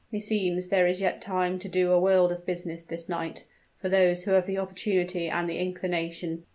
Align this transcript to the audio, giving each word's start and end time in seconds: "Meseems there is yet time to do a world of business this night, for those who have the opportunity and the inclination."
"Meseems 0.11 0.69
there 0.69 0.87
is 0.87 0.99
yet 0.99 1.21
time 1.21 1.59
to 1.59 1.69
do 1.69 1.91
a 1.91 1.99
world 1.99 2.31
of 2.31 2.43
business 2.43 2.83
this 2.83 3.07
night, 3.07 3.43
for 3.79 3.87
those 3.87 4.23
who 4.23 4.31
have 4.31 4.47
the 4.47 4.57
opportunity 4.57 5.29
and 5.29 5.47
the 5.47 5.59
inclination." 5.59 6.43